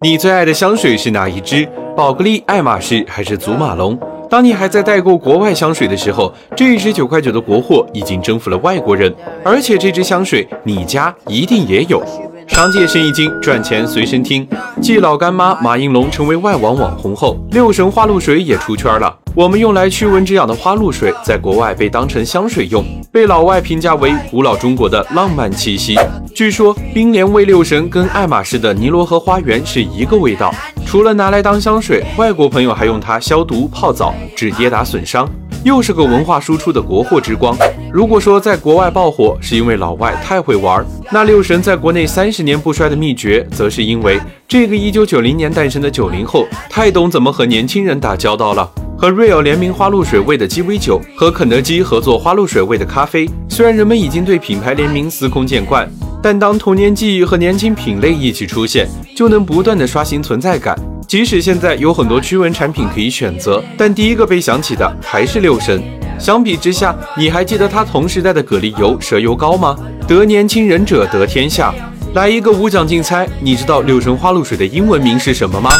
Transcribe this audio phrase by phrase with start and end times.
[0.00, 1.68] 你最爱的香水是哪一支？
[1.96, 3.98] 宝格丽、爱马仕还是祖马龙？
[4.30, 9.12] 当你还在代购国外香水的时候，这一支九块九的国货已经征服了外国人，
[9.44, 12.00] 而且这支香水你家一定也有。
[12.46, 14.46] 商界生意经，赚钱随身听。
[14.80, 19.12] 继老干妈马应龙成为外网网红后，六神花露水也出圈了。
[19.38, 25.94] 我们用来驱蚊止痒的花露水，在国外被当成香水用，被老外评价为古老中国的浪漫气息。
[26.34, 30.52] 据说冰莲味六神跟爱马仕的尼罗河花园是一个味道。
[30.84, 35.30] 除了拿来当香水，外国朋友还用它消毒、泡澡、止跌打损伤，
[35.62, 37.56] 又是个文化输出的国货之光。
[37.92, 48.68] 如果说在国外爆火是因为老外太会玩，那六神在国内三十年不衰的秘诀，则是因为这个一九九零年诞生的九零后太懂怎么和年轻人打交道了。
[49.00, 55.88] 和 Real 联名花露水味的鸡尾酒，和肯德基合作花露水味的咖啡，虽然人们已经对品牌联名司空见惯。
[56.20, 60.76] 但当童年记忆和年轻品类一起出现，就能不断的刷新存在感。
[61.06, 65.80] 即使现在有很多驱蚊产品可以选择，但第一个被想起的还是六神。
[66.18, 69.76] 相比之下，你还记得它同时代的蛤蜊油、蛇油膏吗？
[70.08, 71.72] 得年轻人者得天下。
[72.14, 75.70] 来一个无奖竞猜，你知道六神花露水的英文名是什么吗？